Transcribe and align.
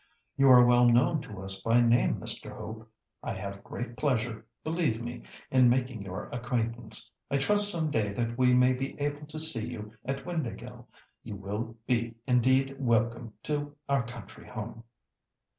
"You 0.35 0.49
are 0.49 0.65
well 0.65 0.89
known 0.89 1.21
to 1.21 1.43
us 1.43 1.61
by 1.61 1.79
name, 1.79 2.15
Mr. 2.19 2.57
Hope! 2.57 2.89
I 3.21 3.35
have 3.35 3.63
great 3.63 3.95
pleasure, 3.95 4.47
believe 4.63 4.99
me, 4.99 5.21
in 5.51 5.69
making 5.69 6.01
your 6.01 6.27
acquaintance. 6.29 7.13
I 7.29 7.37
trust 7.37 7.69
some 7.69 7.91
day 7.91 8.11
that 8.13 8.35
we 8.35 8.51
may 8.55 8.73
be 8.73 8.99
able 8.99 9.27
to 9.27 9.37
see 9.37 9.67
you 9.69 9.93
at 10.03 10.25
Windāhgil. 10.25 10.87
You 11.21 11.35
will 11.35 11.77
be 11.85 12.15
indeed 12.25 12.77
welcome 12.79 13.33
to 13.43 13.75
our 13.87 14.01
country 14.03 14.47
home." 14.47 14.85